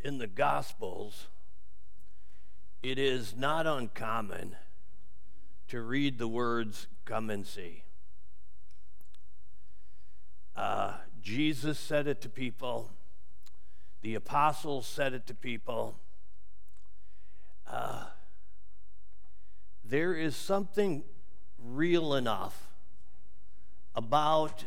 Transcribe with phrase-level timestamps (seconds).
[0.00, 1.28] in the Gospels,
[2.82, 4.56] it is not uncommon
[5.68, 7.82] to read the words, come and see.
[10.54, 12.90] Uh, Jesus said it to people,
[14.02, 15.98] the apostles said it to people.
[17.68, 18.04] Uh,
[19.84, 21.02] there is something
[21.58, 22.68] real enough
[23.94, 24.64] about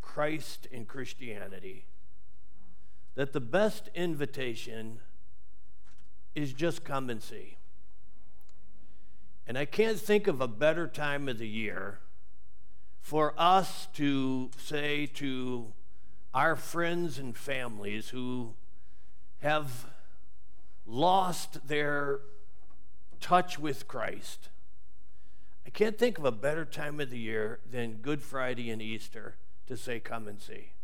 [0.00, 1.84] Christ and Christianity
[3.18, 5.00] that the best invitation
[6.36, 7.56] is just come and see.
[9.44, 11.98] And I can't think of a better time of the year
[13.00, 15.72] for us to say to
[16.32, 18.54] our friends and families who
[19.40, 19.86] have
[20.86, 22.20] lost their
[23.20, 24.48] touch with Christ.
[25.66, 29.34] I can't think of a better time of the year than Good Friday and Easter
[29.66, 30.74] to say, Come and see.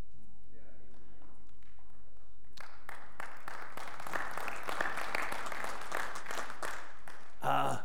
[7.45, 7.77] Uh,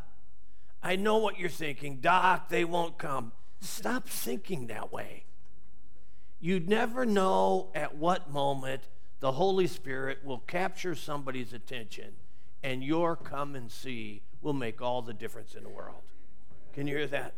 [0.82, 1.98] I know what you're thinking.
[1.98, 3.34] Doc, they won't come.
[3.60, 5.26] Stop thinking that way.
[6.40, 8.84] You'd never know at what moment
[9.20, 12.14] the Holy Spirit will capture somebody's attention
[12.64, 16.04] and your come and see will make all the difference in the world.
[16.72, 17.34] Can you hear that?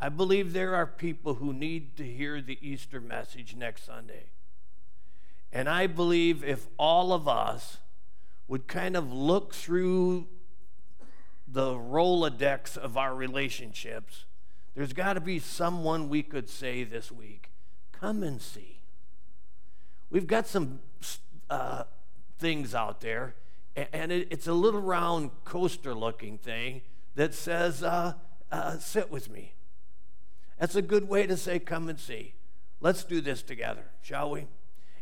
[0.00, 4.26] I believe there are people who need to hear the Easter message next Sunday.
[5.52, 7.78] And I believe if all of us
[8.46, 10.28] would kind of look through
[11.52, 14.24] the Rolodex of our relationships,
[14.74, 17.50] there's got to be someone we could say this week,
[17.92, 18.80] come and see.
[20.10, 20.80] We've got some
[21.48, 21.84] uh,
[22.38, 23.34] things out there,
[23.76, 26.82] and it's a little round coaster looking thing
[27.14, 28.14] that says, uh,
[28.50, 29.54] uh, sit with me.
[30.58, 32.34] That's a good way to say, come and see.
[32.80, 34.46] Let's do this together, shall we?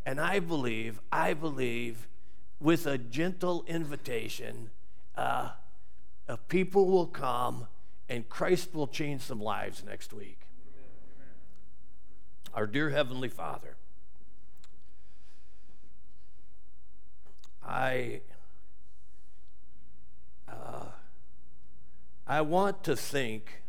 [0.04, 2.08] And I believe, I believe,
[2.60, 4.70] with a gentle invitation,
[6.28, 7.66] uh, people will come
[8.08, 10.41] and Christ will change some lives next week.
[12.54, 13.76] Our dear Heavenly Father,
[17.64, 18.22] I,
[20.48, 20.86] uh,
[22.26, 23.62] I want to think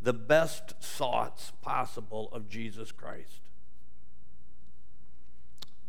[0.00, 3.40] the best thoughts possible of Jesus Christ.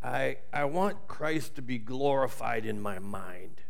[0.02, 3.62] I, I want Christ to be glorified in my mind.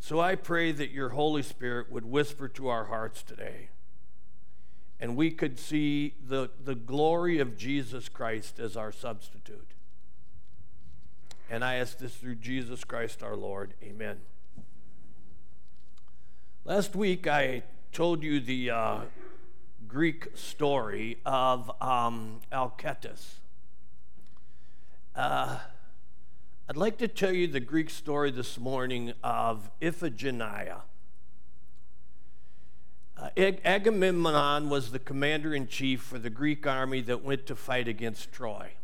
[0.00, 3.68] And so I pray that your Holy Spirit would whisper to our hearts today
[4.98, 9.74] and we could see the, the glory of Jesus Christ as our substitute.
[11.50, 13.74] And I ask this through Jesus Christ our Lord.
[13.82, 14.16] Amen.
[16.64, 17.62] Last week I
[17.92, 19.00] told you the uh,
[19.86, 23.34] Greek story of um, Alcestis.
[25.14, 25.58] Uh,
[26.70, 30.82] I'd like to tell you the Greek story this morning of Iphigenia.
[33.18, 33.28] Uh,
[33.64, 38.30] Agamemnon was the commander in chief for the Greek army that went to fight against
[38.30, 38.74] Troy.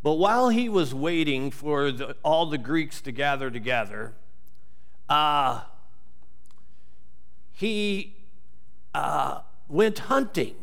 [0.00, 4.12] But while he was waiting for the, all the Greeks to gather together,
[5.08, 5.62] uh,
[7.50, 8.14] he
[8.94, 10.54] uh, went hunting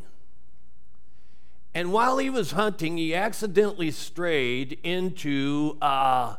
[1.73, 6.35] and while he was hunting, he accidentally strayed into uh,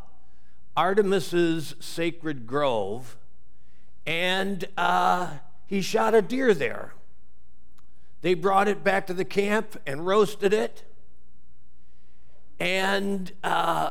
[0.77, 3.17] Artemis's sacred grove,
[4.07, 6.93] and uh, he shot a deer there.
[8.21, 10.85] They brought it back to the camp and roasted it.
[12.61, 13.91] And uh,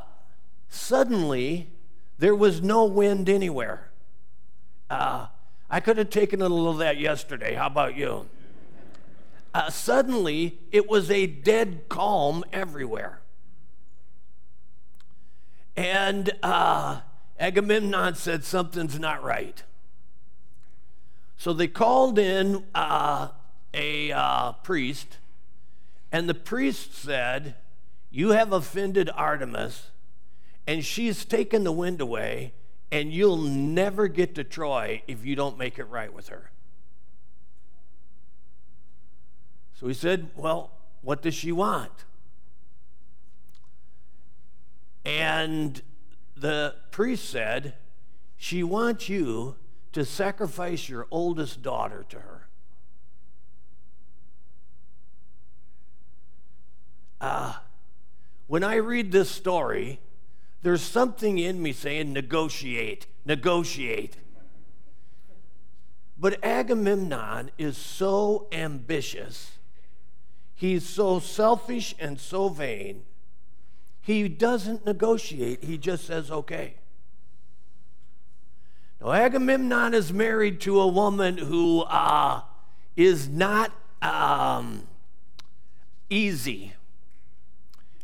[0.70, 1.70] suddenly,
[2.18, 3.90] there was no wind anywhere.
[4.90, 5.28] Uh,
[5.70, 7.56] I could have taken a little of that yesterday.
[7.56, 8.30] How about you?
[9.54, 13.22] Uh, suddenly it was a dead calm everywhere.
[15.76, 17.02] And uh,
[17.40, 19.64] Agamemnon said, Something's not right.
[21.38, 23.30] So they called in uh,
[23.74, 25.18] a uh, priest,
[26.12, 27.56] and the priest said,
[28.12, 29.90] You have offended Artemis,
[30.68, 32.54] and she's taken the wind away,
[32.92, 36.51] and you'll never get to Troy if you don't make it right with her.
[39.82, 40.70] So he said, Well,
[41.02, 42.06] what does she want?
[45.04, 45.82] And
[46.38, 47.74] the priest said,
[48.38, 49.56] She wants you
[49.94, 52.48] to sacrifice your oldest daughter to her.
[57.20, 57.54] Uh,
[58.46, 60.00] when I read this story,
[60.62, 64.18] there's something in me saying, negotiate, negotiate.
[66.20, 69.54] But Agamemnon is so ambitious
[70.62, 73.02] He's so selfish and so vain.
[74.00, 76.76] He doesn't negotiate, he just says, okay.
[79.02, 82.42] Now, Agamemnon is married to a woman who uh,
[82.96, 83.72] is not
[84.04, 84.84] um,
[86.12, 86.74] easy.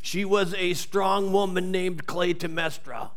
[0.02, 3.10] She was a strong woman named Clytemnestra.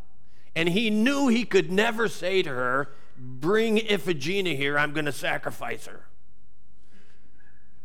[0.56, 5.12] And he knew he could never say to her, Bring Iphigenia here, I'm going to
[5.12, 6.06] sacrifice her.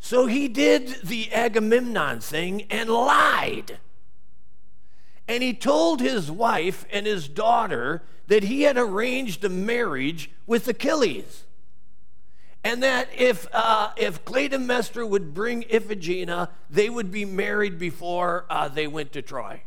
[0.00, 3.78] So he did the Agamemnon thing and lied.
[5.28, 10.68] And he told his wife and his daughter that he had arranged a marriage with
[10.68, 11.44] Achilles.
[12.62, 18.68] And that if, uh, if Clytemnestra would bring Iphigenia, they would be married before uh,
[18.68, 19.62] they went to Troy.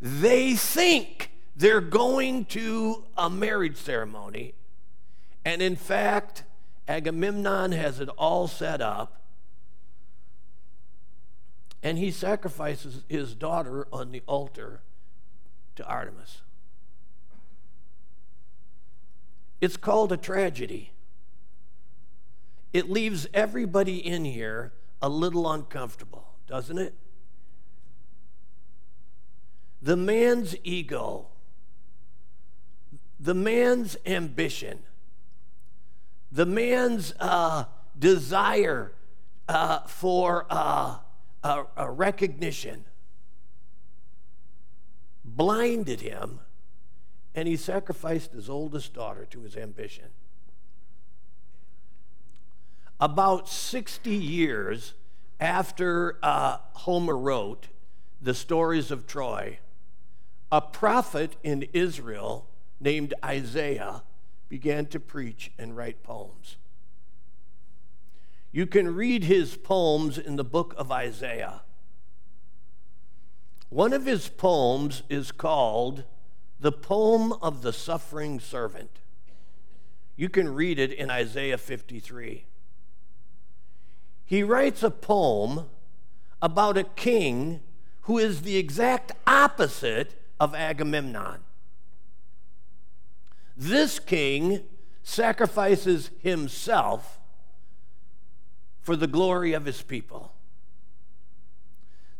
[0.00, 4.54] They think they're going to a marriage ceremony.
[5.44, 6.44] And in fact,
[6.88, 9.20] Agamemnon has it all set up.
[11.82, 14.80] And he sacrifices his daughter on the altar
[15.76, 16.42] to Artemis.
[19.60, 20.90] It's called a tragedy.
[22.72, 26.94] It leaves everybody in here a little uncomfortable, doesn't it?
[29.80, 31.28] The man's ego,
[33.20, 34.80] the man's ambition,
[36.30, 37.64] the man's uh,
[37.98, 38.92] desire
[39.48, 40.96] uh, for uh,
[41.42, 42.84] a, a recognition
[45.24, 46.40] blinded him,
[47.34, 50.06] and he sacrificed his oldest daughter to his ambition.
[52.98, 54.94] About 60 years
[55.38, 57.68] after uh, Homer wrote
[58.22, 59.58] the stories of Troy,
[60.50, 62.46] a prophet in Israel
[62.80, 64.02] named Isaiah
[64.48, 66.56] began to preach and write poems.
[68.52, 71.62] You can read his poems in the book of Isaiah.
[73.68, 76.04] One of his poems is called
[76.60, 79.00] The Poem of the Suffering Servant.
[80.16, 82.46] You can read it in Isaiah 53.
[84.24, 85.66] He writes a poem
[86.40, 87.60] about a king
[88.02, 91.40] who is the exact opposite of Agamemnon.
[93.56, 94.64] This king
[95.02, 97.20] sacrifices himself
[98.80, 100.32] for the glory of his people.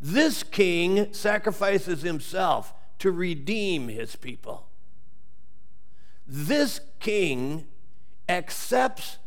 [0.00, 4.66] This king sacrifices himself to redeem his people.
[6.26, 7.66] This king
[8.28, 9.18] accepts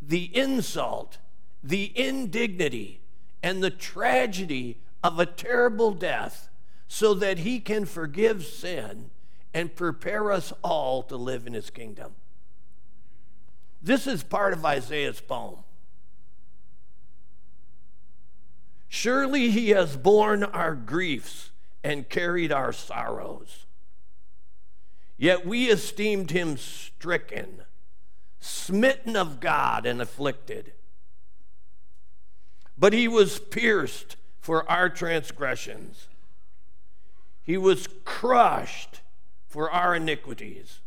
[0.00, 1.18] the insult,
[1.62, 3.00] the indignity,
[3.42, 6.48] and the tragedy of a terrible death
[6.86, 9.10] so that he can forgive sin
[9.58, 12.12] and prepare us all to live in his kingdom.
[13.82, 15.64] This is part of Isaiah's poem.
[18.88, 21.50] Surely he has borne our griefs
[21.82, 23.66] and carried our sorrows.
[25.16, 27.62] Yet we esteemed him stricken,
[28.38, 30.72] smitten of God, and afflicted.
[32.78, 36.06] But he was pierced for our transgressions,
[37.42, 39.00] he was crushed
[39.48, 40.80] for our iniquities.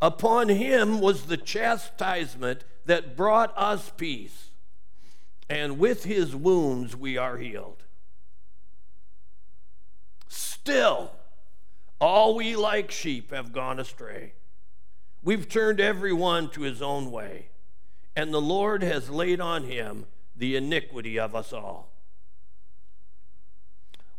[0.00, 4.50] Upon him was the chastisement that brought us peace,
[5.50, 7.82] and with his wounds we are healed.
[10.28, 11.10] Still,
[12.00, 14.34] all we like sheep have gone astray.
[15.22, 17.48] We've turned every one to his own way,
[18.14, 21.90] and the Lord has laid on him the iniquity of us all.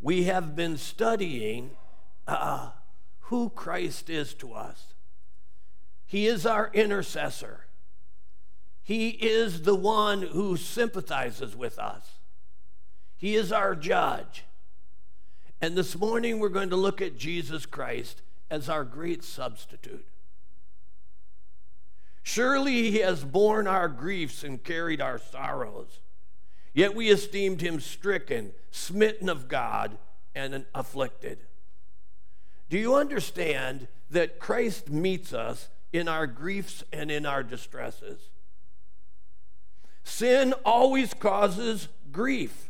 [0.02, 1.72] We have been studying
[2.28, 2.72] uh,
[3.30, 4.96] who Christ is to us.
[6.08, 7.68] He is our intercessor.
[8.82, 12.18] He is the one who sympathizes with us.
[13.16, 14.46] He is our judge.
[15.62, 20.08] And this morning we're going to look at Jesus Christ as our great substitute.
[22.24, 26.00] Surely he has borne our griefs and carried our sorrows.
[26.74, 30.00] Yet we esteemed him stricken, smitten of God,
[30.34, 31.46] and afflicted.
[32.70, 38.30] Do you understand that Christ meets us in our griefs and in our distresses?
[40.04, 42.70] Sin always causes grief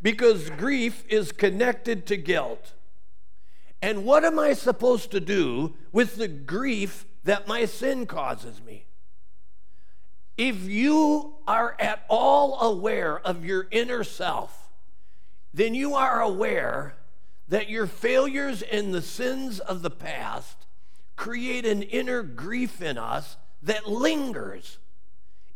[0.00, 2.74] because grief is connected to guilt.
[3.80, 8.84] And what am I supposed to do with the grief that my sin causes me?
[10.36, 14.70] If you are at all aware of your inner self,
[15.52, 16.94] then you are aware
[17.48, 20.66] that your failures and the sins of the past
[21.16, 24.78] create an inner grief in us that lingers.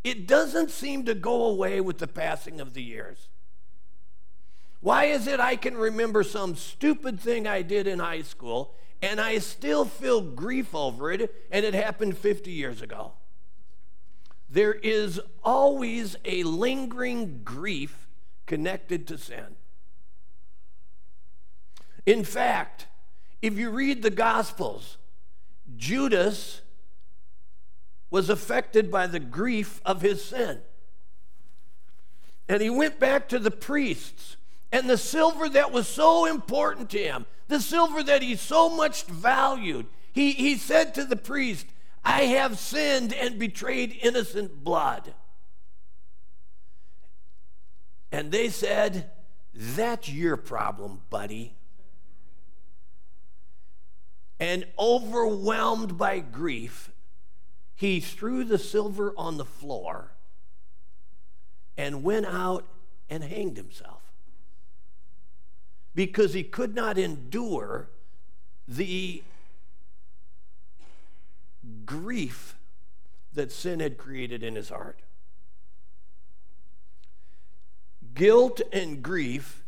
[0.02, 3.28] It doesn't seem to go away with the passing of the years.
[4.80, 9.20] Why is it I can remember some stupid thing I did in high school and
[9.20, 13.12] I still feel grief over it and it happened 50 years ago?
[14.50, 18.08] There is always a lingering grief
[18.46, 19.56] connected to sin.
[22.06, 22.86] In fact,
[23.40, 24.96] if you read the Gospels,
[25.76, 26.62] Judas
[28.10, 30.60] was affected by the grief of his sin.
[32.48, 34.36] And he went back to the priests,
[34.70, 39.04] and the silver that was so important to him, the silver that he so much
[39.04, 41.66] valued, he, he said to the priest,
[42.04, 45.14] I have sinned and betrayed innocent blood.
[48.10, 49.10] And they said,
[49.54, 51.54] That's your problem, buddy.
[54.42, 56.90] And overwhelmed by grief,
[57.76, 60.14] he threw the silver on the floor
[61.76, 62.66] and went out
[63.08, 64.02] and hanged himself
[65.94, 67.88] because he could not endure
[68.66, 69.22] the
[71.86, 72.56] grief
[73.34, 74.98] that sin had created in his heart.
[78.12, 79.61] Guilt and grief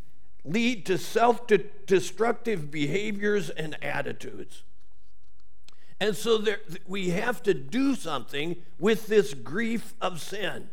[0.44, 1.46] lead to self
[1.86, 4.62] destructive behaviors and attitudes.
[6.00, 10.68] And so there, we have to do something with this grief of sin.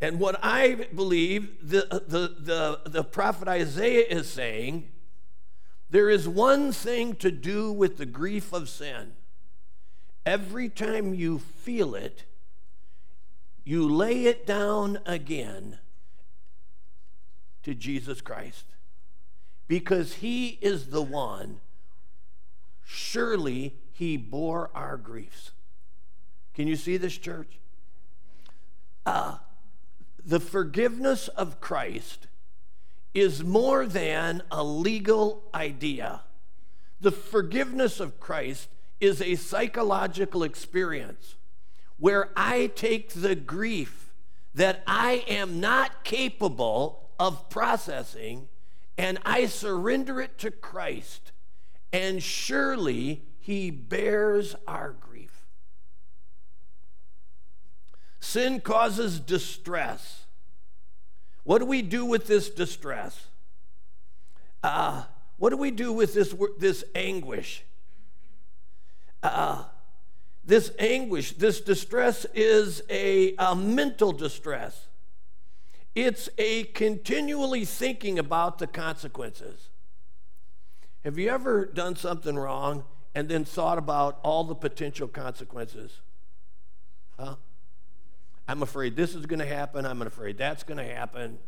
[0.00, 4.90] And what I believe the, the, the, the prophet Isaiah is saying
[5.90, 9.12] there is one thing to do with the grief of sin.
[10.24, 12.24] Every time you feel it,
[13.62, 15.78] you lay it down again
[17.62, 18.64] to Jesus Christ
[19.68, 21.60] because he is the one
[22.84, 25.52] surely he bore our griefs.
[26.54, 27.58] Can you see this, church?
[29.06, 29.36] Uh,
[30.24, 32.26] the forgiveness of Christ
[33.14, 36.22] is more than a legal idea.
[37.00, 38.68] The forgiveness of Christ
[39.00, 41.36] is a psychological experience
[41.98, 44.12] where I take the grief
[44.54, 48.48] that I am not capable of processing
[48.96, 51.32] and I surrender it to Christ
[51.92, 55.46] and surely he bears our grief.
[58.20, 60.24] Sin causes distress.
[61.44, 63.28] What do we do with this distress?
[64.62, 65.04] Uh,
[65.36, 67.64] what do we do with this, this anguish?
[69.22, 69.64] Uh,
[70.44, 74.86] this anguish, this distress is a, a mental distress.
[75.94, 79.70] It's a continually thinking about the consequences.
[81.04, 86.00] Have you ever done something wrong and then thought about all the potential consequences?
[87.18, 87.36] Huh?
[88.46, 89.84] I'm afraid this is going to happen.
[89.86, 91.38] I'm afraid that's going to happen.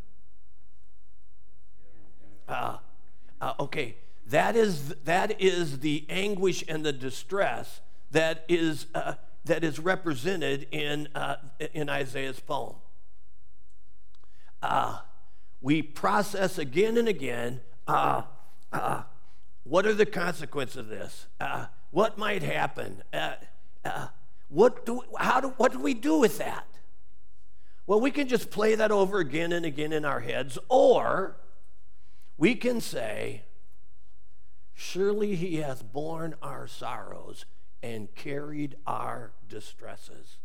[2.48, 2.78] Uh,
[3.40, 3.96] uh, okay,
[4.26, 7.80] that is, that is the anguish and the distress
[8.10, 11.36] that is, uh, that is represented in, uh,
[11.72, 12.76] in Isaiah's poem.
[14.62, 14.98] Uh,
[15.60, 18.22] we process again and again uh,
[19.64, 21.26] what are the consequences of this?
[21.40, 23.02] Uh, what might happen?
[23.12, 23.34] Uh,
[23.84, 24.08] uh,
[24.48, 26.66] what, do, how do, what do we do with that?
[27.86, 31.36] Well, we can just play that over again and again in our heads, or
[32.38, 33.42] we can say,
[34.74, 37.44] Surely he hath borne our sorrows
[37.82, 40.38] and carried our distresses.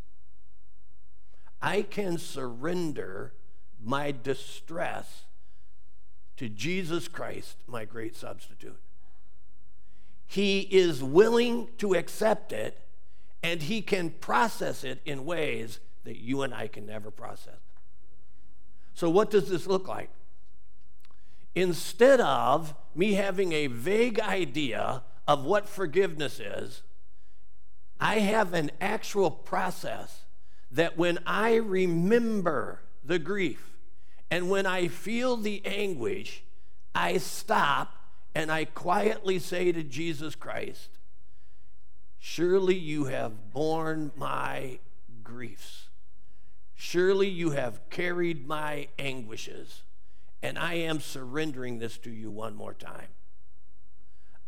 [1.62, 3.32] I can surrender
[3.82, 5.24] my distress
[6.36, 8.80] to Jesus Christ, my great substitute.
[10.26, 12.78] He is willing to accept it
[13.42, 17.58] and he can process it in ways that you and I can never process.
[18.94, 20.10] So, what does this look like?
[21.54, 26.82] Instead of me having a vague idea of what forgiveness is,
[28.00, 30.24] I have an actual process
[30.70, 33.68] that when I remember the grief
[34.30, 36.42] and when I feel the anguish,
[36.94, 37.94] I stop
[38.34, 40.90] and I quietly say to Jesus Christ,
[42.18, 44.80] Surely you have borne my
[45.22, 45.88] griefs.
[46.74, 49.82] Surely you have carried my anguishes.
[50.42, 53.08] And I am surrendering this to you one more time.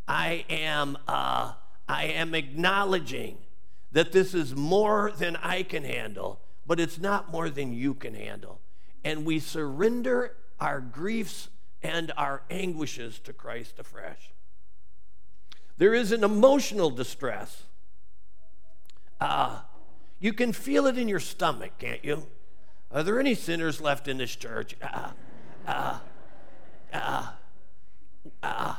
[0.07, 1.55] I am, uh,
[1.89, 3.39] I am acknowledging
[3.93, 6.41] that this is more than I can handle,
[6.71, 8.61] but it's not more than you can handle.
[9.03, 11.49] And we surrender our griefs
[11.83, 14.31] and our anguishes to Christ afresh.
[15.79, 17.65] There is an emotional distress.
[19.21, 19.63] Uh,
[20.21, 22.25] you can feel it in your stomach, can't you?
[22.93, 24.77] Are there any sinners left in this church?
[24.81, 25.11] Uh,
[25.67, 25.99] uh,
[26.93, 27.27] uh,
[28.45, 28.75] uh,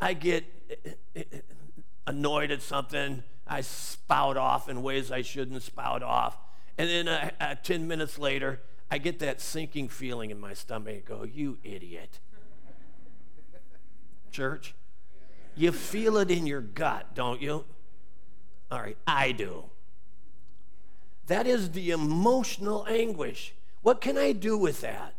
[0.00, 0.44] I get
[2.04, 3.22] annoyed at something.
[3.52, 6.38] I spout off in ways I shouldn't spout off.
[6.78, 10.94] And then uh, uh, 10 minutes later, I get that sinking feeling in my stomach.
[10.96, 12.18] I go, You idiot.
[14.32, 14.74] Church,
[15.54, 17.66] you feel it in your gut, don't you?
[18.70, 19.64] All right, I do.
[21.26, 23.52] That is the emotional anguish.
[23.82, 25.12] What can I do with that?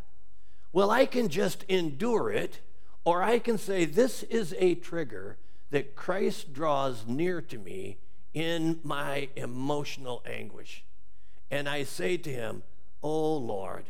[0.71, 2.61] Well, I can just endure it,
[3.05, 5.37] or I can say, This is a trigger
[5.69, 7.99] that Christ draws near to me
[8.33, 10.83] in my emotional anguish.
[11.51, 12.63] And I say to him,
[13.01, 13.85] Oh Lord,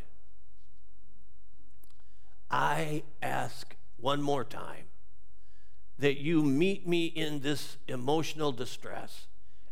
[2.50, 4.86] I ask one more time
[5.98, 9.28] that you meet me in this emotional distress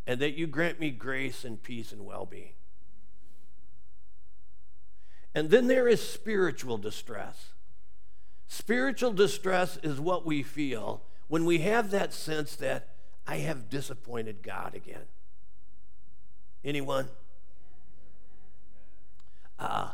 [0.07, 2.53] and that you grant me grace and peace and well being.
[5.33, 7.53] And then there is spiritual distress.
[8.47, 12.89] Spiritual distress is what we feel when we have that sense that
[13.27, 15.05] I have disappointed God again.
[16.63, 17.07] Anyone?
[19.57, 19.91] Uh,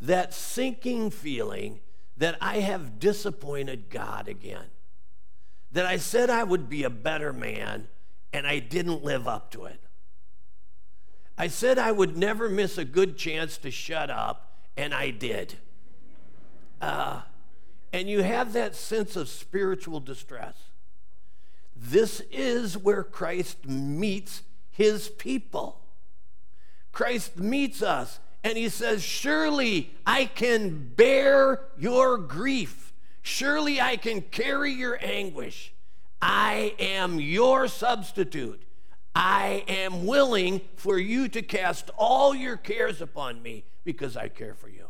[0.00, 1.80] that sinking feeling
[2.16, 4.66] that I have disappointed God again.
[5.72, 7.88] That I said I would be a better man
[8.32, 9.80] and I didn't live up to it.
[11.36, 15.54] I said I would never miss a good chance to shut up, and I did.
[16.80, 17.22] Uh,
[17.92, 20.54] and you have that sense of spiritual distress.
[21.86, 25.82] This is where Christ meets his people.
[26.92, 32.94] Christ meets us and he says, Surely I can bear your grief.
[33.20, 35.74] Surely I can carry your anguish.
[36.22, 38.62] I am your substitute.
[39.14, 44.54] I am willing for you to cast all your cares upon me because I care
[44.54, 44.86] for you.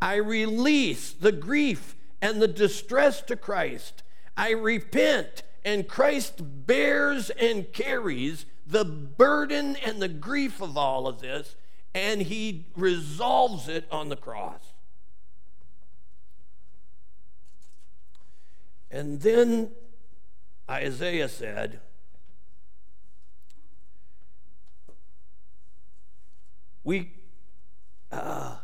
[0.00, 4.02] I release the grief and the distress to Christ.
[4.36, 11.20] I repent, and Christ bears and carries the burden and the grief of all of
[11.20, 11.56] this,
[11.94, 14.72] and he resolves it on the cross.
[18.90, 19.70] And then
[20.68, 21.80] Isaiah said,
[26.84, 27.12] We,
[28.12, 28.58] uh,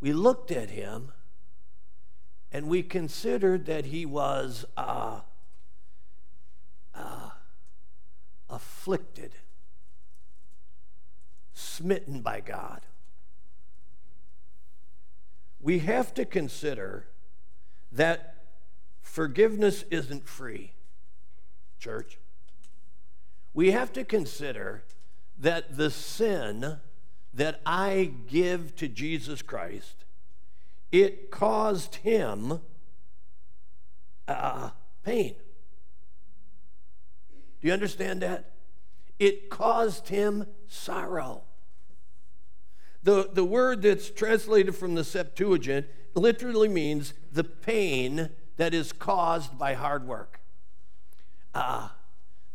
[0.00, 1.12] we looked at him
[2.52, 5.20] and we considered that he was uh,
[6.94, 7.30] uh,
[8.50, 9.32] afflicted,
[11.54, 12.82] smitten by God.
[15.60, 17.06] We have to consider
[17.90, 18.34] that
[19.00, 20.72] forgiveness isn't free,
[21.78, 22.18] church.
[23.54, 24.84] We have to consider
[25.38, 26.78] that the sin
[27.32, 30.04] that I give to Jesus Christ,
[30.92, 32.60] it caused him
[34.28, 34.70] uh,
[35.02, 35.34] pain.
[37.60, 38.52] Do you understand that?
[39.18, 41.42] It caused him sorrow.
[43.02, 49.58] The, the word that's translated from the Septuagint literally means the pain that is caused
[49.58, 50.40] by hard work.
[51.54, 51.88] Uh,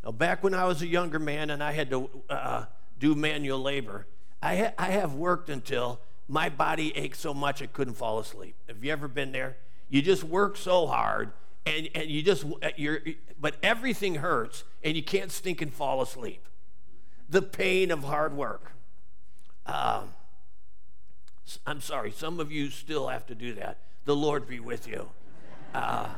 [0.04, 2.66] now, back when I was a younger man and I had to uh,
[3.00, 4.08] do manual labor,
[4.42, 8.56] I, ha- I have worked until my body ached so much I couldn't fall asleep.
[8.68, 9.58] Have you ever been there?
[9.90, 11.32] You just work so hard
[11.66, 13.00] and, and you just, uh, you're,
[13.40, 16.48] but everything hurts and you can't stink and fall asleep.
[17.30, 18.72] The pain of hard work.
[19.66, 20.14] Um,
[21.66, 23.78] I'm sorry, some of you still have to do that.
[24.06, 25.10] The Lord be with you.
[25.74, 26.10] Uh,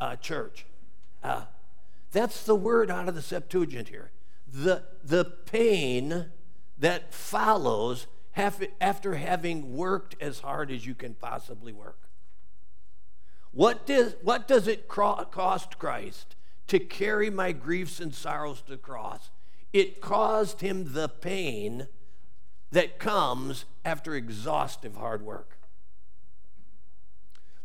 [0.00, 0.66] uh, church.
[1.22, 1.42] Uh,
[2.12, 4.10] that's the word out of the Septuagint here.
[4.52, 6.26] The, the pain
[6.78, 12.08] that follows after having worked as hard as you can possibly work.
[13.52, 18.76] What does, what does it cost Christ to carry my griefs and sorrows to the
[18.76, 19.30] cross?
[19.72, 21.88] It caused him the pain
[22.70, 25.58] that comes after exhaustive hard work.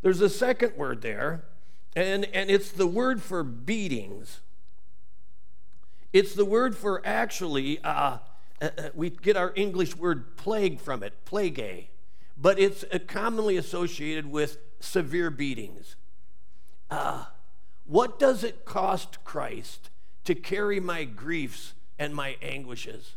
[0.02, 1.44] There's a second word there,
[1.96, 4.40] and, and it's the word for beatings.
[6.14, 8.18] It's the word for actually, uh,
[8.62, 11.90] uh, uh we get our English word plague from it, plague,
[12.38, 15.96] but it's uh, commonly associated with severe beatings.
[16.90, 17.26] Uh,
[17.86, 19.90] what does it cost Christ
[20.26, 23.16] to carry my griefs and my anguishes?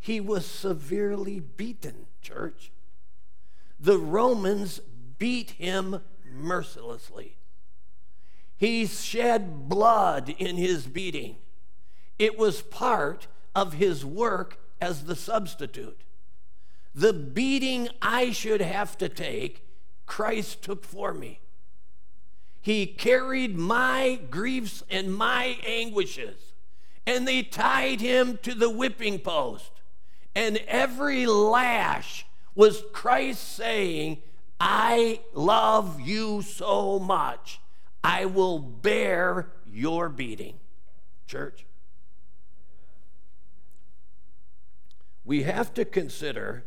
[0.00, 2.70] He was severely beaten, church.
[3.80, 4.80] The Romans
[5.18, 6.00] beat him
[6.30, 7.36] mercilessly.
[8.56, 11.36] He shed blood in his beating.
[12.18, 16.00] It was part of his work as the substitute.
[16.94, 19.66] The beating I should have to take,
[20.06, 21.40] Christ took for me.
[22.60, 26.54] He carried my griefs and my anguishes,
[27.06, 29.70] and they tied him to the whipping post.
[30.34, 34.22] And every lash was Christ saying,
[34.58, 37.60] I love you so much.
[38.02, 40.54] I will bear your beating.
[41.26, 41.66] Church,
[45.24, 46.64] we have to consider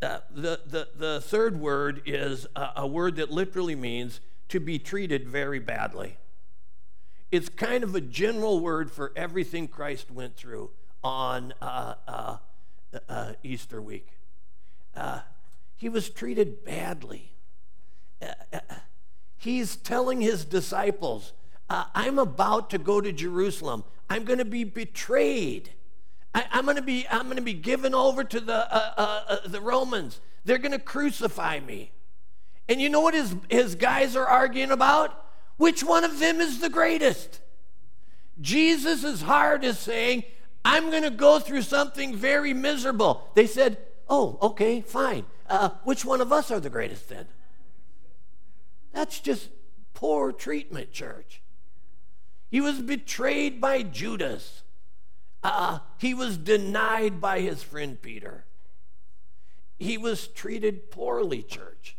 [0.00, 4.78] uh, the, the, the third word is a, a word that literally means to be
[4.78, 6.18] treated very badly.
[7.30, 10.70] It's kind of a general word for everything Christ went through
[11.04, 12.36] on uh, uh,
[13.08, 14.18] uh Easter week.
[14.94, 15.20] Uh,
[15.76, 17.32] he was treated badly.
[18.20, 18.58] Uh,
[19.38, 21.32] he's telling his disciples,
[21.70, 23.84] I'm about to go to Jerusalem.
[24.10, 25.70] I'm going to be betrayed.
[26.34, 29.20] I, am going to be I'm going to be given over to the uh, uh,
[29.28, 30.20] uh, the Romans.
[30.44, 31.92] They're going to crucify me.
[32.68, 35.26] And you know what his his guys are arguing about?
[35.56, 37.40] Which one of them is the greatest?
[38.40, 40.24] Jesus' heart is saying,
[40.64, 43.28] I'm going to go through something very miserable.
[43.34, 45.24] They said, Oh, okay, fine.
[45.48, 47.26] Uh, which one of us are the greatest then?
[48.92, 49.48] That's just
[49.94, 51.42] poor treatment, church.
[52.50, 54.61] He was betrayed by Judas.
[55.42, 58.44] Uh, he was denied by his friend Peter.
[59.78, 61.96] He was treated poorly, church.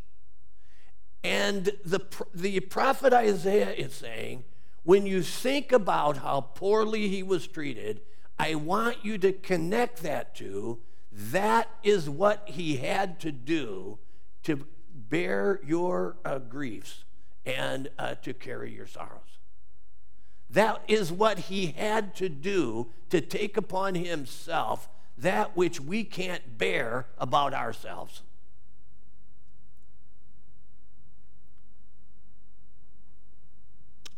[1.24, 2.02] And the,
[2.34, 4.44] the prophet Isaiah is saying,
[4.84, 8.02] when you think about how poorly he was treated,
[8.38, 10.80] I want you to connect that to
[11.12, 14.00] that is what he had to do
[14.44, 17.06] to bear your uh, griefs
[17.46, 19.38] and uh, to carry your sorrows.
[20.54, 24.88] That is what he had to do to take upon himself
[25.18, 28.22] that which we can't bear about ourselves.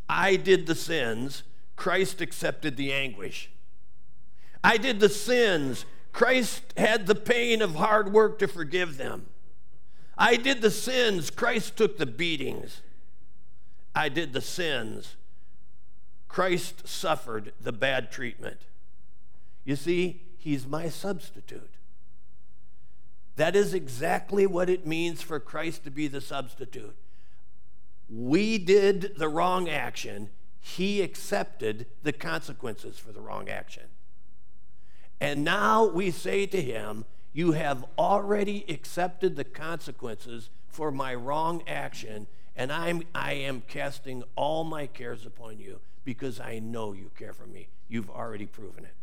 [0.10, 1.44] I did the sins,
[1.78, 3.50] Christ accepted the anguish.
[4.62, 9.28] I did the sins, Christ had the pain of hard work to forgive them.
[10.18, 12.82] I did the sins, Christ took the beatings.
[13.96, 15.16] I did the sins,
[16.36, 18.64] Christ suffered the bad treatment.
[19.64, 21.76] You see, he's my substitute.
[23.38, 26.98] That is exactly what it means for Christ to be the substitute.
[28.10, 33.86] We did the wrong action, he accepted the consequences for the wrong action.
[35.22, 41.64] And now we say to him, You have already accepted the consequences for my wrong
[41.66, 47.12] action, and I'm, I am casting all my cares upon you because I know you
[47.18, 47.68] care for me.
[47.90, 48.94] You've already proven it.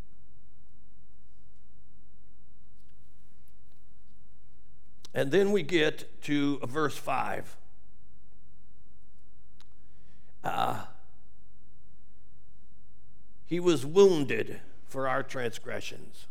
[5.15, 7.57] And then we get to verse 5.
[10.43, 10.85] Uh,
[13.45, 16.27] he was wounded for our transgressions.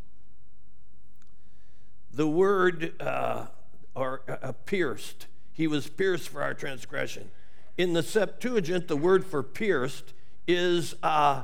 [2.11, 3.47] The word, uh,
[3.93, 7.29] or uh, pierced, he was pierced for our transgression.
[7.77, 10.13] In the Septuagint, the word for pierced
[10.53, 11.43] is uh,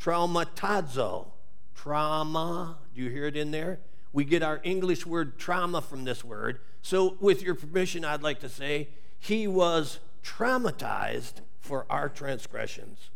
[0.00, 1.26] traumatizo.
[1.74, 3.80] Trauma, do you hear it in there?
[4.12, 6.60] We get our English word trauma from this word.
[6.82, 13.10] So, with your permission, I'd like to say he was traumatized for our transgressions.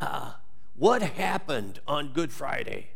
[0.00, 0.32] Uh,
[0.74, 2.90] what happened on Good Friday?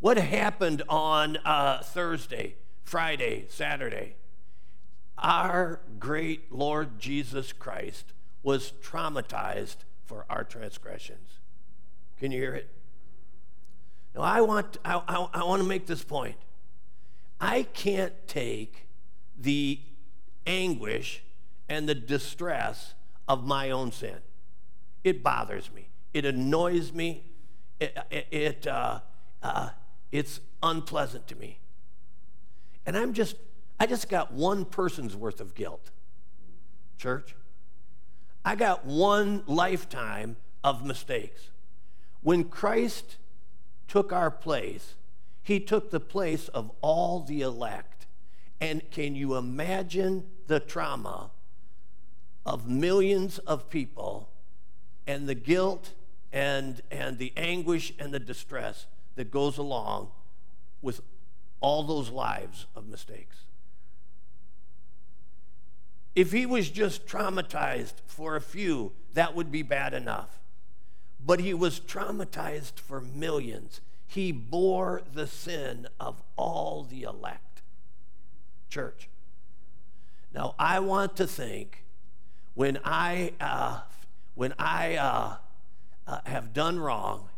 [0.00, 4.16] What happened on uh, Thursday, Friday, Saturday?
[5.16, 11.38] Our great Lord Jesus Christ was traumatized for our transgressions.
[12.18, 12.70] Can you hear it?
[14.14, 16.36] Now, I want, I, I, I want to make this point.
[17.40, 18.86] I can't take
[19.38, 19.80] the
[20.46, 21.22] anguish
[21.68, 22.94] and the distress
[23.28, 24.16] of my own sin.
[25.04, 25.88] It bothers me.
[26.12, 27.24] It annoys me.
[27.78, 27.96] It,
[28.30, 29.00] it, uh,
[29.42, 29.70] uh,
[30.12, 31.58] it's unpleasant to me.
[32.84, 33.36] And I'm just,
[33.78, 35.90] I just got one person's worth of guilt.
[36.98, 37.34] Church,
[38.44, 41.48] I got one lifetime of mistakes.
[42.22, 43.16] When Christ
[43.88, 44.94] took our place,
[45.42, 48.06] he took the place of all the elect.
[48.60, 51.30] And can you imagine the trauma
[52.46, 54.28] of millions of people
[55.06, 55.92] and the guilt
[56.32, 60.10] and, and the anguish and the distress that goes along
[60.82, 61.00] with
[61.60, 63.44] all those lives of mistakes?
[66.14, 70.40] If he was just traumatized for a few, that would be bad enough.
[71.24, 73.80] But he was traumatized for millions.
[74.06, 77.62] he bore the sin of all the elect.
[78.68, 79.08] Church.
[80.34, 81.84] Now, I want to think
[82.54, 83.82] when I, uh,
[84.34, 85.36] when I uh,
[86.08, 87.28] uh, have done wrong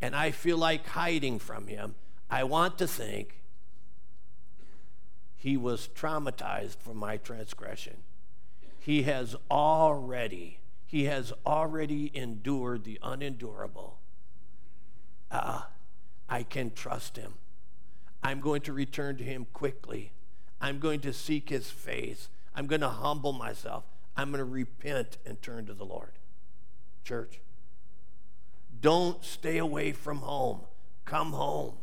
[0.00, 1.96] and I feel like hiding from him,
[2.30, 3.40] I want to think
[5.36, 7.96] he was traumatized for my transgression.
[8.82, 14.00] He has already, he has already endured the unendurable.
[15.30, 15.62] Uh,
[16.28, 17.34] I can trust him.
[18.24, 20.10] I'm going to return to him quickly.
[20.60, 22.28] I'm going to seek his face.
[22.56, 23.84] I'm going to humble myself.
[24.16, 26.18] I'm going to repent and turn to the Lord.
[27.04, 27.38] Church,
[28.80, 30.62] don't stay away from home.
[31.04, 31.74] Come home.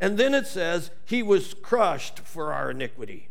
[0.00, 3.28] And then it says, He was crushed for our iniquity.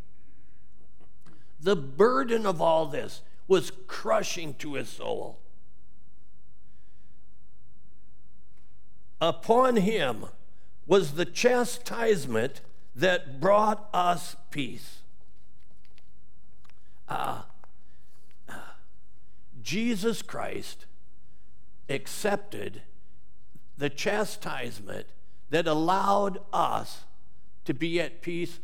[1.59, 5.39] The burden of all this was crushing to his soul.
[9.21, 10.25] Upon him
[10.85, 12.61] was the chastisement
[12.95, 14.99] that brought us peace.
[17.07, 17.43] Uh,
[19.61, 20.85] Jesus Christ
[21.89, 22.81] accepted
[23.77, 25.07] the chastisement
[25.49, 27.05] that allowed us
[27.65, 28.59] to be at peace,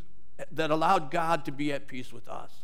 [0.50, 2.61] that allowed God to be at peace with us,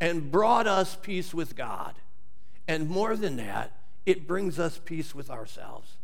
[0.00, 1.94] and brought us peace with God.
[2.66, 3.72] And more than that,
[4.06, 5.96] it brings us peace with ourselves.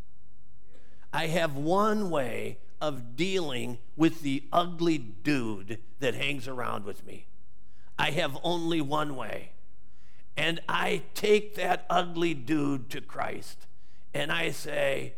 [1.13, 7.27] I have one way of dealing with the ugly dude that hangs around with me.
[7.99, 9.53] I have only one way.
[10.37, 13.67] And I take that ugly dude to Christ
[14.13, 15.15] and I say,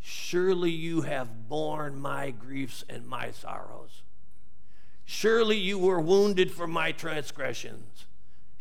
[0.00, 4.02] Surely you have borne my griefs and my sorrows.
[5.04, 8.06] Surely you were wounded for my transgressions.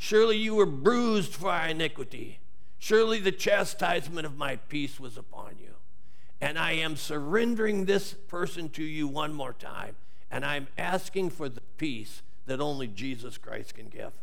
[0.02, 2.40] Surely you were bruised for our iniquity.
[2.78, 5.74] Surely the chastisement of my peace was upon you.
[6.40, 9.98] And I am surrendering this person to you one more time.
[10.32, 14.14] And I'm asking for the peace that only Jesus Christ can give.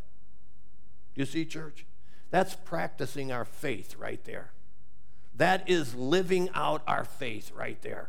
[1.14, 1.84] You see, church?
[2.30, 4.52] That's practicing our faith right there.
[5.36, 8.08] That is living out our faith right there.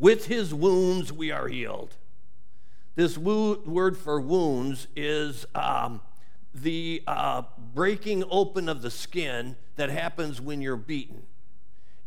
[0.00, 1.94] With his wounds, we are healed.
[2.94, 6.00] This wo- word for wounds is um,
[6.54, 7.42] the uh,
[7.74, 11.22] breaking open of the skin that happens when you're beaten.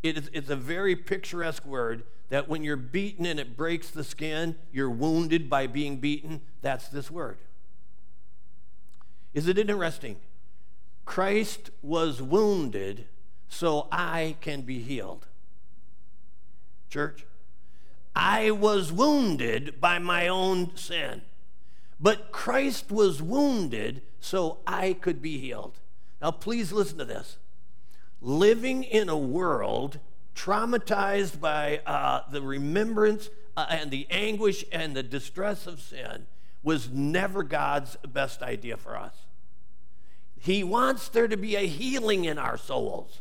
[0.02, 4.04] It is, it's a very picturesque word that when you're beaten and it breaks the
[4.04, 6.42] skin, you're wounded by being beaten.
[6.62, 7.38] That's this word.
[9.34, 10.18] Is it interesting?
[11.06, 13.06] Christ was wounded
[13.48, 15.28] so I can be healed.
[16.90, 17.26] Church,
[18.16, 21.22] I was wounded by my own sin,
[22.00, 25.80] but Christ was wounded so I could be healed.
[26.22, 27.38] Now, please listen to this.
[28.22, 30.00] Living in a world
[30.36, 36.26] traumatized by uh, the remembrance uh, and the anguish and the distress of sin
[36.64, 39.26] was never God's best idea for us.
[40.40, 43.20] He wants there to be a healing in our souls.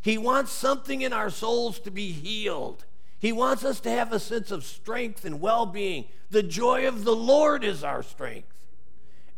[0.00, 2.84] He wants something in our souls to be healed.
[3.22, 6.06] He wants us to have a sense of strength and well being.
[6.30, 8.66] The joy of the Lord is our strength.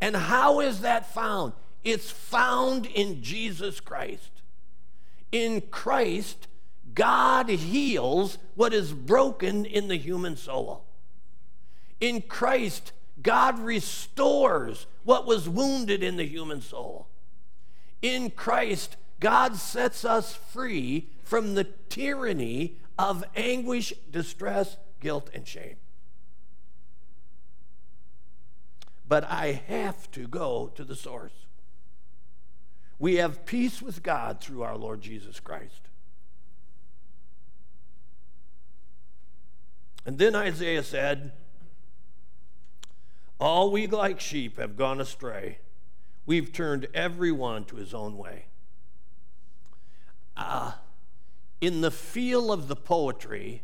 [0.01, 1.53] And how is that found?
[1.85, 4.31] It's found in Jesus Christ.
[5.33, 6.49] In Christ,
[6.95, 10.87] God heals what is broken in the human soul.
[12.01, 12.93] In Christ,
[13.23, 17.09] God restores what was wounded in the human soul.
[18.01, 25.77] In Christ, God sets us free from the tyranny of anguish, distress, guilt, and shame.
[29.07, 31.33] But I have to go to the source.
[32.99, 35.89] We have peace with God through our Lord Jesus Christ.
[40.07, 41.33] And then Isaiah said,
[43.41, 45.59] all we like sheep have gone astray.
[46.25, 48.47] We've turned everyone to his own way.
[50.37, 50.73] Uh,
[51.67, 53.63] in the feel of the poetry,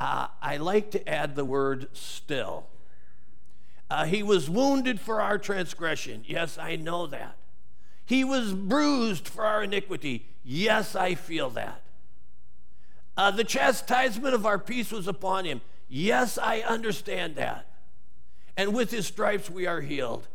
[0.00, 2.66] uh, I like to add the word still.
[3.90, 6.24] Uh, he was wounded for our transgression.
[6.26, 7.36] Yes, I know that.
[8.04, 10.26] He was bruised for our iniquity.
[10.44, 11.82] Yes, I feel that.
[13.16, 15.60] Uh, the chastisement of our peace was upon him.
[15.88, 17.68] Yes, I understand that
[18.58, 20.26] and with his stripes we are healed.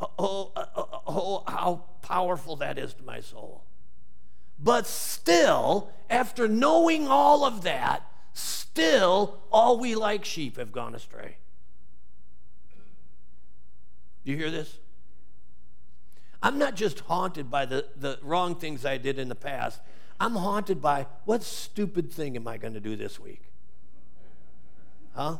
[0.00, 3.62] Oh, oh, oh, oh, how powerful that is to my soul.
[4.58, 11.36] But still, after knowing all of that, still all we like sheep have gone astray.
[14.24, 14.78] Do you hear this?
[16.42, 19.80] I'm not just haunted by the, the wrong things I did in the past.
[20.20, 23.42] I'm haunted by what stupid thing am I going to do this week?
[25.14, 25.38] Huh?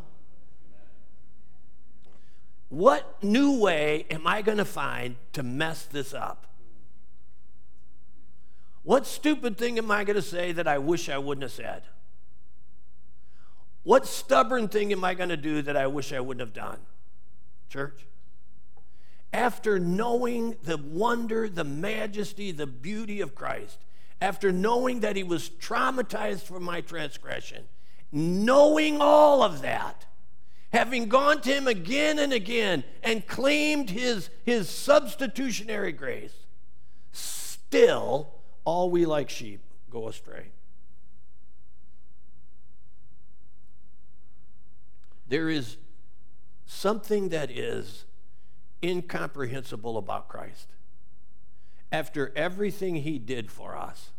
[2.68, 6.47] What new way am I going to find to mess this up?
[8.82, 11.82] What stupid thing am I going to say that I wish I wouldn't have said?
[13.82, 16.78] What stubborn thing am I going to do that I wish I wouldn't have done?
[17.68, 18.06] Church?
[19.32, 23.78] After knowing the wonder, the majesty, the beauty of Christ,
[24.20, 27.64] after knowing that he was traumatized for my transgression,
[28.10, 30.06] knowing all of that,
[30.72, 36.34] having gone to him again and again and claimed his, his substitutionary grace,
[37.12, 38.37] still
[38.68, 40.48] all we like sheep go astray.
[45.26, 45.78] There is
[46.66, 48.04] something that is
[48.82, 50.68] incomprehensible about Christ.
[51.90, 54.10] After everything he did for us,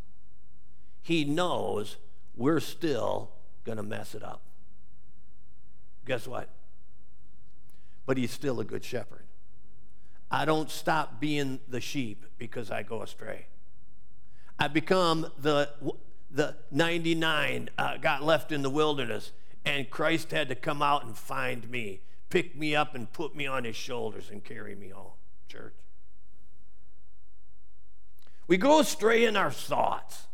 [1.04, 1.98] he knows
[2.36, 3.30] we're still
[3.64, 4.42] going to mess it up.
[6.08, 6.50] Guess what?
[8.08, 9.26] But he's still a good shepherd.
[10.32, 13.46] I don't stop being the sheep because I go astray.
[14.60, 15.70] I become the,
[16.30, 19.32] the 99 uh, got left in the wilderness,
[19.64, 23.48] and Christ had to come out and find me, pick me up, and put me
[23.48, 25.14] on his shoulders and carry me home,
[25.48, 25.76] church.
[28.48, 30.28] We go astray in our thoughts.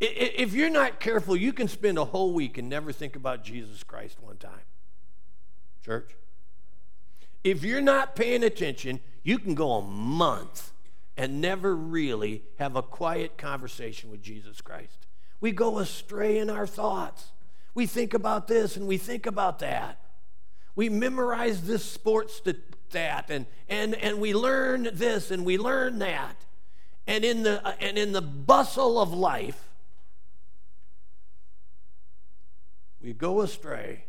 [0.00, 3.82] If you're not careful, you can spend a whole week and never think about Jesus
[3.82, 4.62] Christ one time.
[5.84, 6.16] Church?
[7.44, 10.72] If you're not paying attention, you can go a month
[11.20, 15.06] and never really have a quiet conversation with Jesus Christ.
[15.38, 17.32] We go astray in our thoughts.
[17.74, 20.00] We think about this and we think about that.
[20.74, 22.40] We memorize this sports
[22.92, 26.36] that and, and, and we learn this and we learn that.
[27.06, 29.62] And in the, uh, and in the bustle of life,
[33.02, 34.04] we go astray.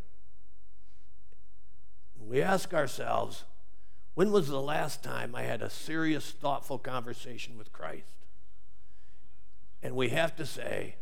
[2.26, 3.43] We ask ourselves,
[4.13, 8.15] when was the last time I had a serious, thoughtful conversation with Christ?
[9.82, 10.95] And we have to say,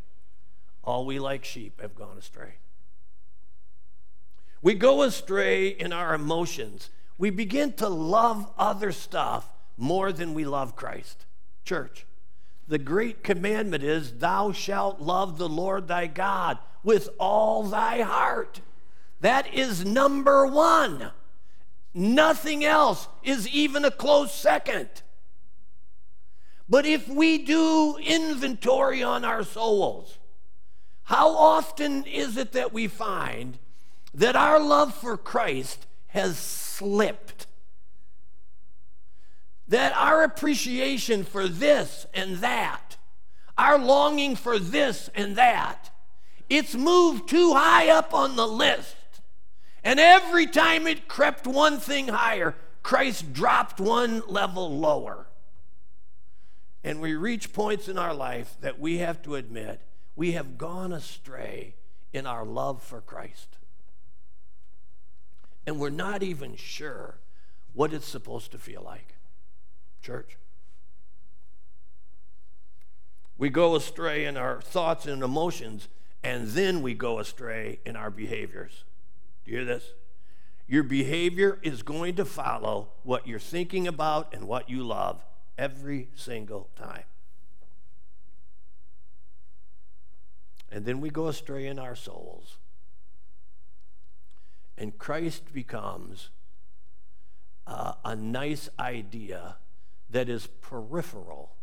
[0.83, 2.55] all we like sheep have gone astray.
[4.61, 6.89] We go astray in our emotions.
[7.17, 11.25] We begin to love other stuff more than we love Christ.
[11.63, 12.05] Church,
[12.67, 18.61] the great commandment is, Thou shalt love the Lord thy God with all thy heart.
[19.21, 21.11] That is number one.
[21.93, 24.89] Nothing else is even a close second.
[26.69, 30.19] But if we do inventory on our souls,
[31.03, 33.57] how often is it that we find
[34.13, 37.47] that our love for Christ has slipped?
[39.67, 42.97] That our appreciation for this and that,
[43.57, 45.89] our longing for this and that,
[46.49, 48.95] it's moved too high up on the list.
[49.83, 55.27] And every time it crept one thing higher, Christ dropped one level lower.
[56.83, 59.81] And we reach points in our life that we have to admit
[60.15, 61.75] we have gone astray
[62.11, 63.57] in our love for Christ.
[65.65, 67.19] And we're not even sure
[67.73, 69.15] what it's supposed to feel like.
[70.01, 70.37] Church.
[73.37, 75.87] We go astray in our thoughts and emotions
[76.23, 78.83] and then we go astray in our behaviors.
[79.49, 79.93] You hear this?
[80.67, 85.25] Your behavior is going to follow what you're thinking about and what you love
[85.57, 87.05] every single time.
[90.71, 92.57] And then we go astray in our souls.
[94.77, 96.29] And Christ becomes
[97.65, 99.57] uh, a nice idea
[100.11, 101.55] that is peripheral,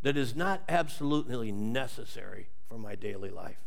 [0.00, 3.60] that is not absolutely necessary for my daily life.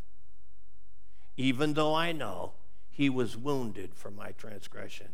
[1.38, 2.54] Even though I know
[3.02, 5.08] he was wounded for my transgression,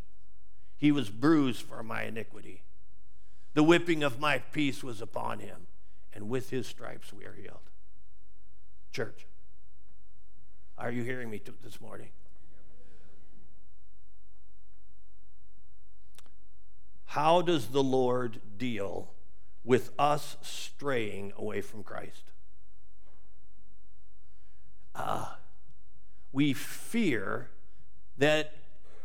[0.76, 2.64] he was bruised for my iniquity.
[3.54, 5.68] The whipping of my peace was upon him,
[6.14, 7.70] and with his stripes we are healed.
[8.92, 9.26] Church,
[10.78, 12.10] are you hearing me this morning?
[17.06, 19.14] How does the Lord deal
[19.64, 22.32] with us straying away from Christ?
[24.94, 25.28] uh,
[26.34, 27.50] we fear
[28.18, 28.54] that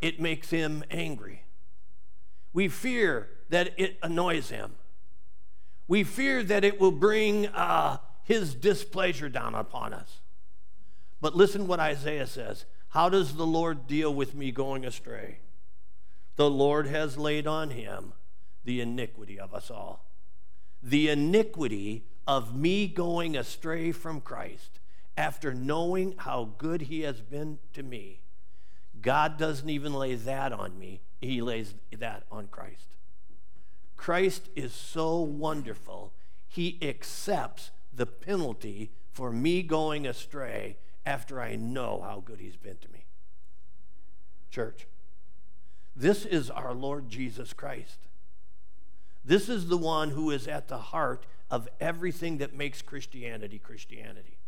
[0.01, 1.45] it makes him angry.
[2.53, 4.73] We fear that it annoys him.
[5.89, 10.21] We fear that it will bring uh, his displeasure down upon us.
[11.21, 12.65] But listen what Isaiah says.
[12.89, 15.39] How does the Lord deal with me going astray?
[16.37, 18.13] The Lord has laid on him
[18.65, 20.07] the iniquity of us all.
[20.83, 24.81] The iniquity of me going astray from Christ
[25.17, 28.21] after knowing how good He has been to me,
[29.03, 32.87] God doesn't even lay that on me, He lays that on Christ.
[33.97, 36.13] Christ is so wonderful,
[36.49, 42.79] He accepts the penalty for me going astray after I know how good He's been
[42.79, 43.05] to me.
[44.51, 44.87] Church,
[45.95, 47.99] this is our Lord Jesus Christ.
[49.25, 54.39] This is the one who is at the heart of everything that makes Christianity Christianity.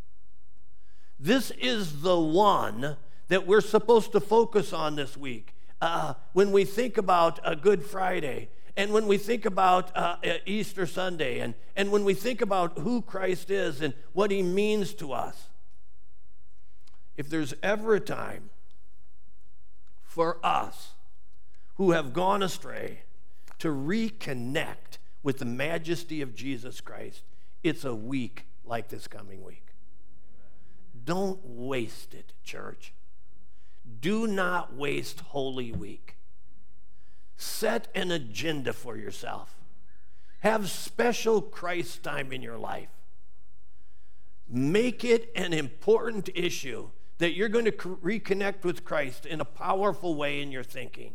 [1.19, 2.97] This is the one
[3.27, 5.53] that we're supposed to focus on this week.
[5.81, 10.85] Uh, when we think about a Good Friday, and when we think about uh, Easter
[10.85, 15.13] Sunday, and, and when we think about who Christ is and what he means to
[15.13, 15.49] us,
[17.17, 18.49] if there's ever a time
[20.03, 20.93] for us
[21.75, 22.99] who have gone astray
[23.59, 27.23] to reconnect with the majesty of Jesus Christ,
[27.63, 29.67] it's a week like this coming week.
[31.03, 32.93] Don't waste it, church.
[33.99, 36.17] Do not waste Holy Week.
[37.37, 39.55] Set an agenda for yourself.
[40.39, 42.89] Have special Christ time in your life.
[44.47, 50.15] Make it an important issue that you're going to reconnect with Christ in a powerful
[50.15, 51.13] way in your thinking.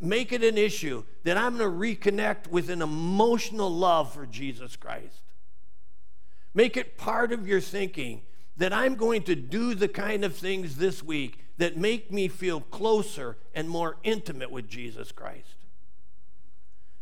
[0.00, 4.76] Make it an issue that I'm going to reconnect with an emotional love for Jesus
[4.76, 5.22] Christ.
[6.54, 8.22] Make it part of your thinking
[8.60, 12.60] that I'm going to do the kind of things this week that make me feel
[12.60, 15.54] closer and more intimate with Jesus Christ.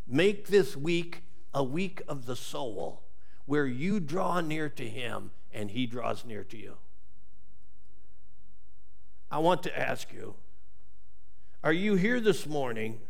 [0.07, 3.03] Make this week a week of the soul
[3.45, 6.77] where you draw near to Him and He draws near to you.
[9.29, 10.37] I want to ask you
[11.65, 13.01] are you here this morning?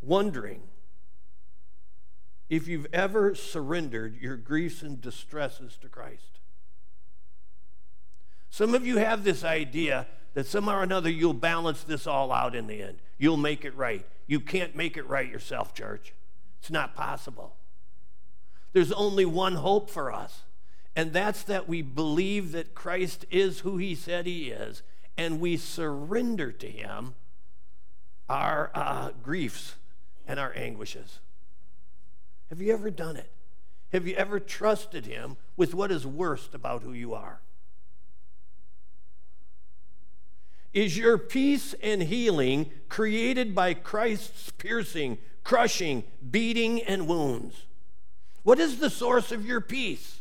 [0.00, 0.62] Wondering
[2.52, 6.40] if you've ever surrendered your griefs and distresses to Christ.
[8.50, 12.54] Some of you have this idea that somehow or another you'll balance this all out
[12.54, 12.98] in the end.
[13.18, 14.06] You'll make it right.
[14.26, 16.12] You can't make it right yourself, church.
[16.60, 17.56] It's not possible.
[18.72, 20.42] There's only one hope for us
[20.94, 24.82] and that's that we believe that Christ is who he said he is,
[25.16, 27.14] and we surrender to him
[28.28, 29.76] our uh, griefs
[30.26, 31.20] and our anguishes.
[32.52, 33.32] Have you ever done it?
[33.94, 37.40] Have you ever trusted him with what is worst about who you are?
[40.74, 47.64] Is your peace and healing created by Christ's piercing, crushing, beating, and wounds?
[48.42, 50.20] What is the source of your peace?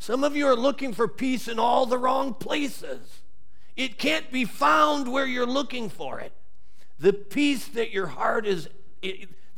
[0.00, 3.20] Some of you are looking for peace in all the wrong places.
[3.76, 6.32] It can't be found where you're looking for it.
[6.98, 8.68] The peace that your heart is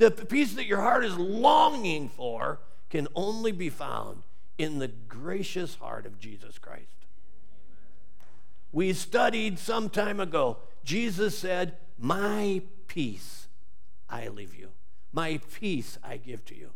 [0.00, 4.22] the peace that your heart is longing for can only be found
[4.56, 6.86] in the gracious heart of Jesus Christ.
[8.72, 10.58] We studied some time ago.
[10.84, 13.48] Jesus said, "My peace
[14.08, 14.72] I leave you.
[15.12, 16.72] My peace I give to you."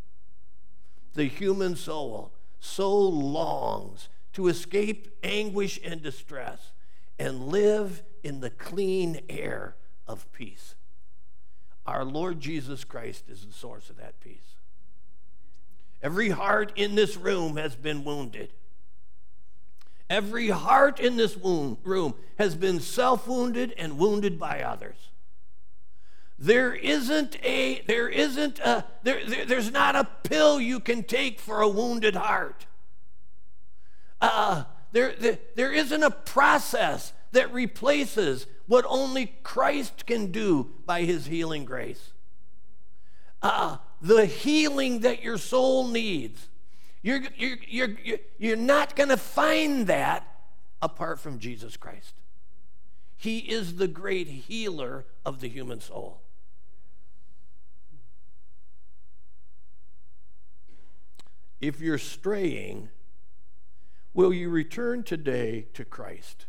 [1.14, 6.72] The human soul so longs to escape anguish and distress
[7.18, 10.74] and live in the clean air of peace.
[11.86, 14.56] Our Lord Jesus Christ is the source of that peace.
[16.02, 18.52] Every heart in this room has been wounded.
[20.10, 24.96] Every heart in this room has been self wounded and wounded by others.
[26.38, 31.40] There isn't a, there isn't a, there, there, there's not a pill you can take
[31.40, 32.66] for a wounded heart.
[34.20, 41.02] Uh, there, there, there isn't a process that replaces what only Christ can do by
[41.02, 42.12] his healing grace.
[43.42, 46.48] Uh, the healing that your soul needs,
[47.02, 50.26] you're, you're, you're, you're not going to find that
[50.80, 52.14] apart from Jesus Christ.
[53.16, 56.20] He is the great healer of the human soul.
[61.60, 62.90] If you're straying,
[64.12, 66.46] will you return today to Christ?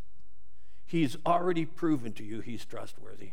[0.86, 3.32] He's already proven to you he's trustworthy.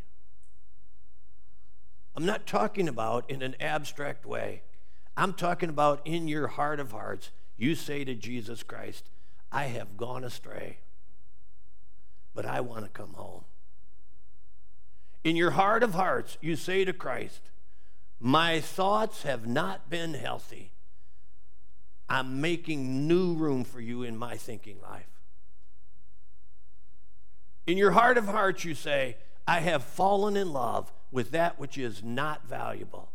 [2.15, 4.63] I'm not talking about in an abstract way.
[5.17, 7.31] I'm talking about in your heart of hearts.
[7.57, 9.11] You say to Jesus Christ,
[9.51, 10.79] I have gone astray,
[12.35, 13.45] but I want to come home.
[15.25, 17.51] In your heart of hearts, you say to Christ,
[18.19, 20.73] My thoughts have not been healthy.
[22.09, 25.12] I'm making new room for you in my thinking life.
[27.67, 31.79] In your heart of hearts, you say, I have fallen in love with that which
[31.79, 33.11] is not valuable.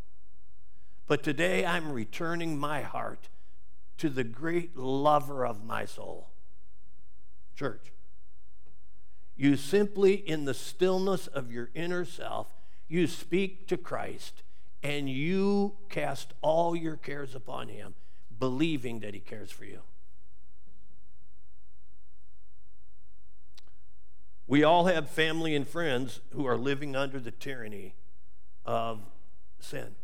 [1.07, 3.29] But today I'm returning my heart
[3.97, 6.29] to the great lover of my soul.
[7.55, 7.91] Church,
[9.35, 12.47] you simply, in the stillness of your inner self,
[12.87, 14.43] you speak to Christ
[14.83, 17.95] and you cast all your cares upon him,
[18.39, 19.81] believing that he cares for you.
[24.47, 27.95] We all have family and friends who are living under the tyranny
[28.65, 29.01] of
[29.59, 29.95] sin.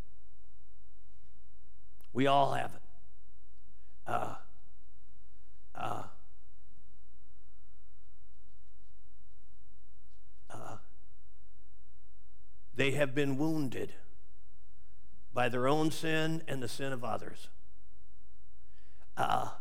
[2.12, 2.82] We all have it.
[4.06, 4.36] Uh,
[5.74, 6.04] uh,
[10.50, 10.78] uh,
[12.76, 13.94] they have been wounded
[15.34, 17.48] by their own sin and the sin of others.
[19.16, 19.52] Uh,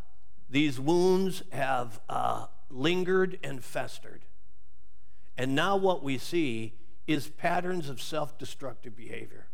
[0.50, 4.22] these wounds have uh, lingered and festered.
[5.36, 6.74] And now what we see
[7.06, 9.46] is patterns of self destructive behavior.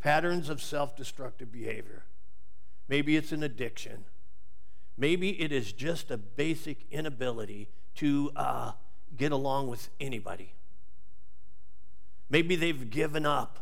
[0.00, 2.04] Patterns of self destructive behavior.
[2.88, 4.04] Maybe it's an addiction.
[4.96, 8.72] Maybe it is just a basic inability to uh,
[9.16, 10.54] get along with anybody.
[12.28, 13.58] Maybe they've given up.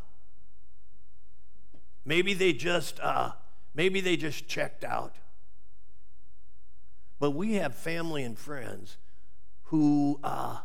[2.05, 3.33] Maybe they just uh,
[3.75, 5.17] maybe they just checked out.
[7.19, 8.97] But we have family and friends
[9.69, 10.59] who uh,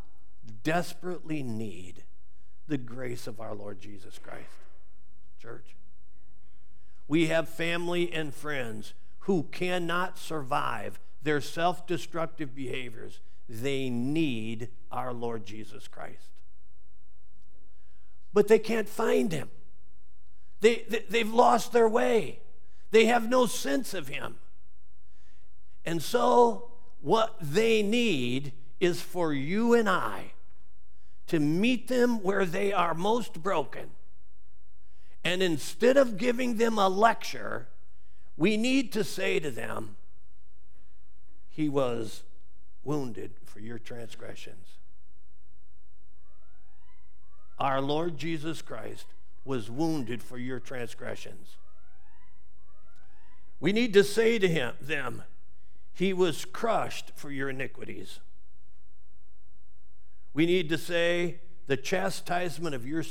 [0.64, 2.04] desperately need
[2.68, 4.48] the grace of our Lord Jesus Christ.
[5.42, 5.76] Church.
[7.08, 13.20] We have family and friends who cannot survive their self destructive behaviors.
[13.50, 16.30] They need our Lord Jesus Christ.
[18.34, 19.50] But they can't find him.
[20.62, 22.40] They, they, they've lost their way.
[22.92, 24.38] They have no sense of him.
[25.86, 30.34] And so, what they need is for you and I
[31.28, 33.92] to meet them where they are most broken.
[35.24, 37.68] And instead of giving them a lecture,
[38.36, 39.96] we need to say to them,
[41.50, 42.24] He was
[42.84, 44.68] wounded for your transgressions.
[47.58, 49.06] Our Lord Jesus Christ
[49.46, 51.56] was wounded for your transgressions.
[53.60, 55.24] We need to say to him, them,
[55.94, 58.20] He was crushed for your iniquities.
[60.34, 63.04] We need to say, the chastisement of your,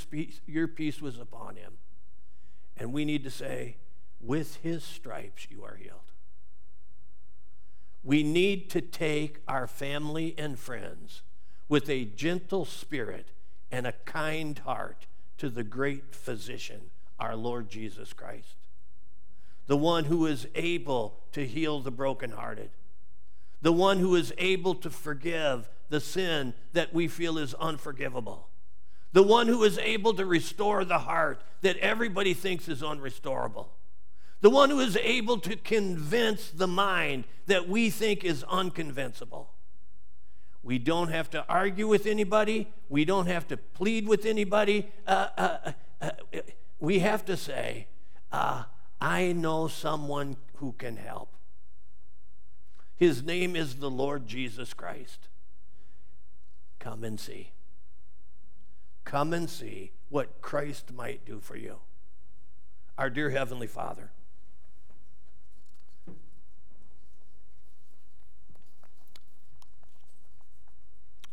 [0.47, 1.75] your peace was upon him.
[2.77, 3.77] And we need to say,
[4.21, 5.99] with his stripes you are healed.
[8.05, 11.23] We need to take our family and friends
[11.69, 13.29] with a gentle spirit
[13.71, 15.07] and a kind heart
[15.39, 18.57] to the great physician, our Lord Jesus Christ,
[19.67, 22.71] the one who is able to heal the brokenhearted,
[23.63, 28.49] the one who is able to forgive the sin that we feel is unforgivable.
[29.13, 33.67] The one who is able to restore the heart that everybody thinks is unrestorable.
[34.41, 39.49] The one who is able to convince the mind that we think is unconvincible.
[40.63, 42.73] We don't have to argue with anybody.
[42.89, 44.91] We don't have to plead with anybody.
[45.07, 46.41] Uh, uh, uh, uh
[46.81, 47.87] we have to say,
[48.33, 48.65] uh,
[48.99, 51.37] I know someone who can help.
[52.97, 55.29] His name is the Lord Jesus Christ.
[56.83, 57.53] Come and see.
[59.05, 61.77] Come and see what Christ might do for you.
[62.99, 64.11] Our dear Heavenly Father,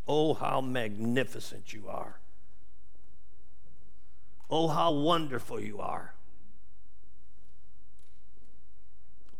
[0.07, 2.19] Oh, how magnificent you are.
[4.51, 6.13] Oh, how wonderful you are.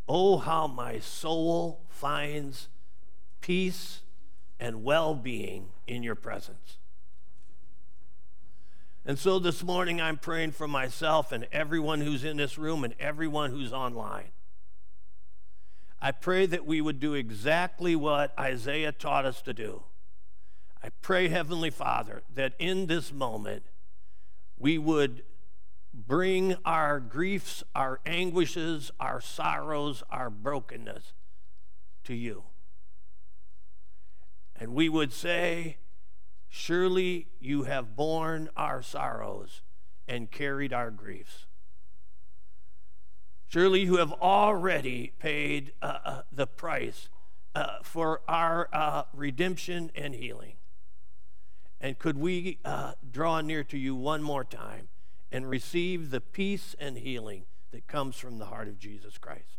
[0.08, 2.68] Oh, how my soul finds
[3.42, 4.02] peace
[4.60, 6.78] and well being in your presence.
[9.06, 12.94] And so this morning, I'm praying for myself and everyone who's in this room and
[13.00, 14.32] everyone who's online.
[16.02, 19.84] I pray that we would do exactly what Isaiah taught us to do.
[20.84, 23.64] I pray, Heavenly Father, that in this moment
[24.58, 25.24] we would
[25.94, 31.14] bring our griefs, our anguishes, our sorrows, our brokenness
[32.06, 32.44] to you.
[34.60, 35.78] And we would say,
[36.50, 39.62] Surely you have borne our sorrows
[40.08, 41.46] and carried our griefs.
[43.48, 47.10] Surely you have already paid uh, uh, the price
[47.56, 50.54] uh, for our uh, redemption and healing.
[51.80, 54.90] And could we uh, draw near to you one more time
[55.32, 59.58] and receive the peace and healing that comes from the heart of Jesus Christ?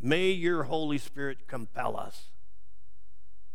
[0.00, 2.28] May your Holy Spirit compel us